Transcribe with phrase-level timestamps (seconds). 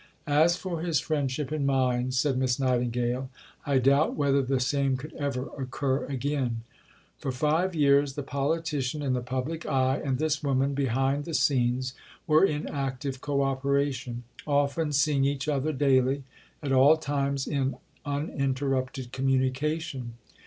[0.25, 3.29] "As for his friendship and mine," said Miss Nightingale,
[3.67, 6.61] "I doubt whether the same could ever occur again."
[7.19, 11.93] For five years the politician in the public eye, and this woman behind the scenes,
[12.25, 16.23] were in active co operation; often seeing each other daily,
[16.63, 20.13] at all times in uninterrupted communication.